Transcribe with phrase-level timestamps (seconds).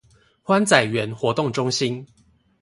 [0.43, 2.07] 歡仔園活動中心